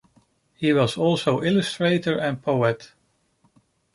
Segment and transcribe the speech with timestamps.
[0.55, 2.93] He was also illustrator and poet.